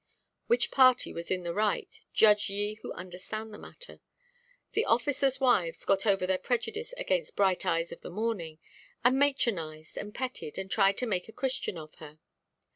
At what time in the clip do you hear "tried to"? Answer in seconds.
10.71-11.05